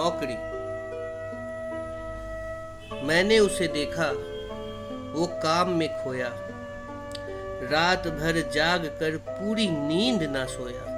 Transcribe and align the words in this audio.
नौकरी। 0.00 0.50
मैंने 3.06 3.38
उसे 3.38 3.68
देखा, 3.68 4.10
वो 5.12 5.26
काम 5.26 5.70
में 5.70 6.04
खोया। 6.04 6.28
रात 7.62 8.08
भर 8.08 8.50
जाग 8.50 8.84
कर 8.84 9.16
पूरी 9.16 9.70
नींद 9.70 10.22
ना 10.22 10.44
सोया। 10.44 10.90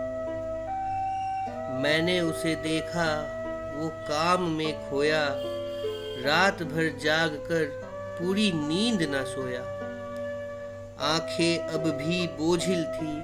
मैंने 1.82 2.20
उसे 2.20 2.54
देखा, 2.54 3.38
वो 3.78 3.88
काम 3.88 4.42
में 4.42 4.90
खोया। 4.90 5.28
रात 6.24 6.62
भर 6.62 6.98
जाग 6.98 7.30
कर 7.30 7.64
पूरी 8.18 8.52
नींद 8.52 9.02
ना 9.02 9.24
सोया। 9.24 9.60
आँखें 11.00 11.58
अब 11.58 11.80
भी 11.80 12.26
बोझिल 12.26 12.84
थी, 12.84 13.20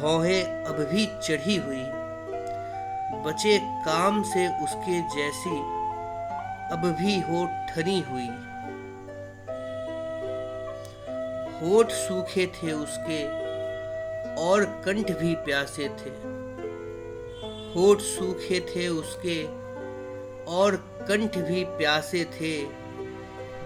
भौहें 0.00 0.64
अब 0.64 0.74
भी 0.74 1.06
चढ़ी 1.06 1.56
हुई। 1.56 1.97
बचे 3.12 3.58
काम 3.58 4.22
से 4.22 4.48
उसके 4.48 5.00
जैसी 5.00 5.58
अब 6.72 6.96
भी 7.00 7.20
हो 7.20 7.46
ठनी 7.68 8.00
हुई। 8.00 8.28
होठ 11.60 11.90
सूखे 11.90 12.46
थे 12.46 12.72
उसके, 12.72 13.24
और 14.34 14.64
कंठ 14.64 15.10
भी 15.10 15.34
प्यासे 15.34 15.88
थे। 15.88 16.10
होठ 17.74 18.00
सूखे 18.00 18.60
थे 18.60 18.88
उसके, 18.88 19.44
और 20.44 20.76
कंठ 21.08 21.38
भी 21.38 21.64
प्यासे 21.64 22.24
थे। 22.24 22.64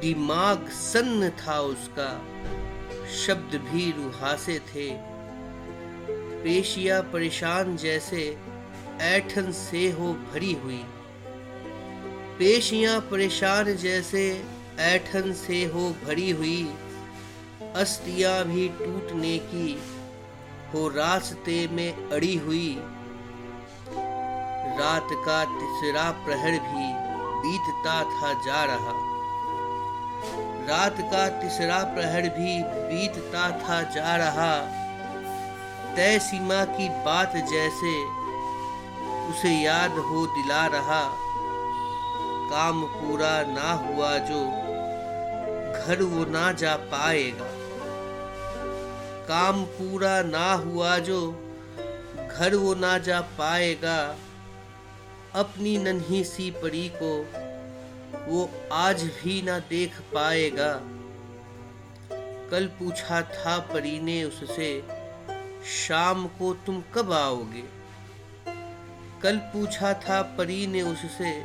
दिमाग 0.01 0.69
सन्न 0.69 1.31
था 1.31 1.61
उसका, 1.61 2.23
शब्द 3.27 3.55
भी 3.55 3.91
रुहासे 3.91 4.59
थे। 4.59 4.91
पेशिया 6.43 7.03
परेशान 7.03 7.77
जैसे 7.77 8.39
ऐठन 9.03 9.53
से 9.53 9.91
हो 9.91 10.13
भरी 10.13 10.53
हुई। 10.53 10.85
पेशियाँ 12.39 13.01
परेशान 13.01 13.77
जैसे 13.77 14.45
ऐठन 14.79 15.33
से 15.33 15.65
हो 15.65 15.95
भरी 16.07 16.31
हुई। 16.31 16.75
अस्तियाँ 17.77 18.45
भी 18.45 18.69
टूटने 18.69 19.39
की 19.39 19.83
हो 20.75 20.89
रास्ते 20.89 21.69
में 21.69 22.11
अड़ी 22.11 22.37
हुई। 22.37 22.77
रात 24.79 25.09
का 25.13 25.45
तीसरा 25.45 26.11
प्रहर 26.11 26.51
भी 26.51 26.93
बीतता 27.43 28.05
था 28.05 28.33
जा 28.47 28.65
रहा। 28.65 29.13
रात 30.69 30.97
का 31.01 31.29
तीसरा 31.29 31.85
प्रहर 31.85 32.23
भी 32.23 32.63
बीतता 32.63 33.51
था 33.51 33.83
जा 33.83 34.17
रहा। 34.17 34.57
तय 35.97 36.19
सीमा 36.19 36.65
की 36.65 36.89
बात 36.89 37.33
जैसे 37.37 38.22
उसे 39.31 39.51
याद 39.51 39.91
हो 39.91 40.27
दिला 40.27 40.67
रहा। 40.67 41.03
काम 42.51 42.83
पूरा 42.83 43.43
ना 43.43 43.73
हुआ 43.73 44.19
जो 44.19 44.41
घर 45.73 46.03
वो 46.03 46.25
ना 46.25 46.53
जा 46.53 46.77
पाएगा। 46.77 47.47
काम 49.29 49.65
पूरा 49.65 50.23
ना 50.23 50.53
हुआ 50.53 50.99
जो 50.99 51.21
घर 52.31 52.55
वो 52.55 52.75
ना 52.75 52.99
जा 52.99 53.21
पाएगा। 53.21 54.17
अपनी 55.35 55.79
नन्ही 55.79 56.25
सी 56.25 56.51
परी 56.51 56.93
को 57.03 57.13
वो 58.29 58.51
आज 58.73 59.03
भी 59.03 59.43
ना 59.43 59.59
देख 59.59 60.01
पाएगा। 60.01 60.73
कल 62.51 62.67
पूछा 62.67 63.23
था 63.23 63.59
परी 63.59 64.01
ने 64.01 64.25
उससे, 64.25 64.85
शाम 65.65 66.27
को 66.27 66.53
तुम 66.55 66.83
कब 66.95 67.13
आओगे? 67.13 67.82
कल 69.23 69.37
पूछा 69.37 69.95
था 69.95 70.23
परी 70.23 70.67
ने 70.67 70.83
उससे, 70.83 71.45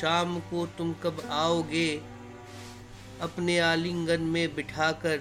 शाम 0.00 0.40
को 0.40 0.66
तुम 0.66 0.92
कब 0.92 1.28
आओगे? 1.30 2.02
अपने 3.20 3.60
आलिंगन 3.60 4.20
में 4.20 4.54
बिठाकर, 4.54 5.16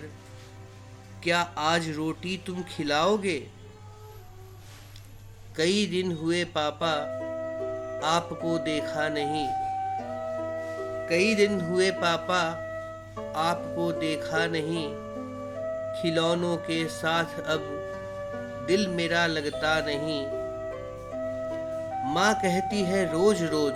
क्या 1.24 1.42
आज 1.58 1.90
रोटी 1.90 2.44
तुम 2.48 2.64
खिलाओगे? 2.64 3.48
कई 5.58 5.86
दिन 5.86 6.12
हुए 6.12 6.44
पापा, 6.44 6.92
आपको 8.08 8.58
देखा 8.58 9.10
नहीं। 9.10 9.48
कई 11.10 11.36
दिन 11.36 11.62
हुए 11.62 11.92
पापा, 11.92 12.42
आपको 13.40 13.92
देखा 13.92 14.48
नहीं। 14.48 14.88
खिलौनों 16.02 16.58
के 16.58 16.88
साथ 16.88 17.26
अब 17.26 17.60
दिल 18.68 18.88
मेरा 18.88 19.28
लगता 19.28 19.82
नहीं। 19.82 20.41
माँ 22.06 22.34
कहती 22.34 22.82
है 22.84 23.12
रोज 23.12 23.42
रोज, 23.44 23.74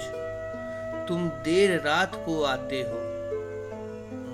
तुम 1.08 1.30
देर 1.30 1.81
रात 1.81 2.16
को 2.16 2.44
आते 2.44 2.81
हो। 2.81 3.00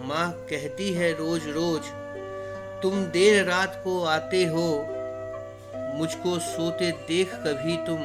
माँ 0.07 0.31
कहती 0.50 0.94
है 0.94 1.12
रोज 1.12 1.47
रोज, 1.47 1.81
तुम 2.81 3.03
देर 3.06 3.46
रात 3.46 3.81
को 3.84 4.03
आते 4.03 4.46
हो। 4.46 4.68
मुझको 5.97 6.40
सोते 6.40 6.91
देख 6.91 7.34
कभी 7.34 7.78
तुम 7.78 7.97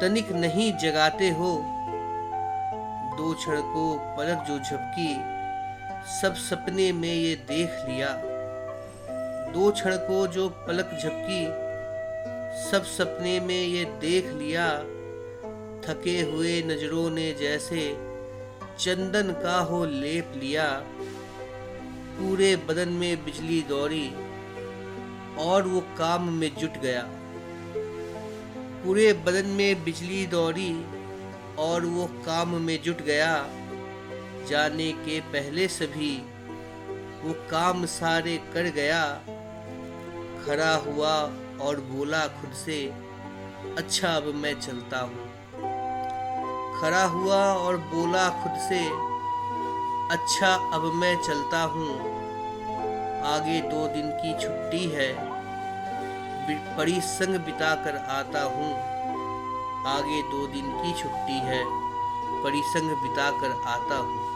तनिक 0.00 0.32
नहीं 0.32 0.72
जगाते 0.78 1.30
हो। 1.30 1.52
दो 3.16 3.34
क्षण 3.34 3.60
को 3.60 4.14
पलक 4.16 4.44
जो 4.48 4.58
झपकी, 4.58 5.14
सब 6.20 6.34
सपने 6.34 6.92
में 6.92 7.14
ये 7.14 7.34
देख 7.36 7.84
लिया। 7.88 8.08
दो 9.52 9.70
क्षण 9.70 9.96
को 9.96 10.26
जो 10.26 10.48
पलक 10.48 10.98
झपकी 11.02 11.63
सब 12.54 12.84
सपने 12.84 13.40
में 13.40 13.62
ये 13.62 13.84
देख 13.84 14.26
लिया, 14.32 14.66
थके 15.82 16.20
हुए 16.22 16.62
नज़रों 16.62 17.10
ने 17.10 17.32
जैसे 17.32 17.82
चंदन 18.78 19.32
का 19.42 19.58
हो 19.60 19.84
लेप 19.84 20.32
लिया। 20.36 20.66
पूरे 22.18 22.56
बदन 22.56 22.88
में 22.88 23.24
बिजली 23.24 23.60
दौड़ी 23.62 24.08
और 25.38 25.62
वो 25.62 25.80
काम 25.98 26.32
में 26.32 26.50
जुट 26.54 26.80
गया। 26.82 27.02
पूरे 28.84 29.12
बदन 29.12 29.46
में 29.46 29.84
बिजली 29.84 30.26
दौड़ी 30.26 30.72
और 31.58 31.86
वो 31.86 32.06
काम 32.26 32.54
में 32.62 32.82
जुट 32.82 33.02
गया। 33.02 33.34
जाने 34.48 34.92
के 34.92 35.20
पहले 35.20 35.68
सभी 35.68 36.16
वो 37.22 37.32
काम 37.50 37.86
सारे 37.86 38.36
कर 38.54 38.70
गया। 38.70 39.04
खड़ा 40.46 40.74
हुआ 40.76 41.14
और 41.60 41.80
बोला 41.80 42.26
खुद 42.26 42.52
से 42.52 42.92
अच्छा 43.78 44.08
अब 44.08 44.24
मैं 44.34 44.60
चलता 44.60 45.00
हूँ। 45.00 45.32
खड़ा 46.80 47.04
हुआ 47.04 47.44
और 47.54 47.76
बोला 47.76 48.28
खुद 48.28 48.52
से 48.52 48.80
अच्छा 50.14 50.54
अब 50.54 50.82
मैं 50.94 51.22
चलता 51.22 51.62
हूँ। 51.62 51.88
आगे 53.24 53.60
दो 53.60 53.86
दिन 53.86 54.10
की 54.10 54.32
छुट्टी 54.42 54.88
है। 54.88 55.34
बड़ी 56.76 57.00
संग 57.00 57.36
बिता 57.36 57.74
कर 57.74 57.96
आता 57.96 58.42
हूँ। 58.42 58.72
आगे 59.86 60.22
दो 60.22 60.46
दिन 60.46 60.70
की 60.70 61.02
छुट्टी 61.02 61.38
है। 61.38 61.64
बड़ी 62.42 62.62
संग 62.62 62.90
बिता 62.90 63.30
कर 63.30 63.62
आता 63.66 63.96
हूँ। 63.96 64.33